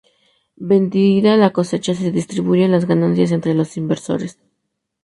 [0.71, 4.39] Vendida la cosecha, se distribuyen las ganancias entre los inversores.